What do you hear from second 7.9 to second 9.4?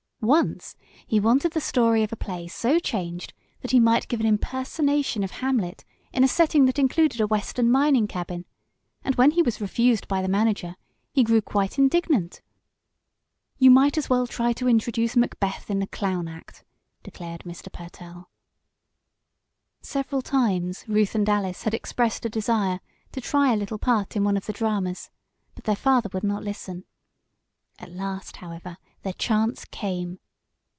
cabin, and when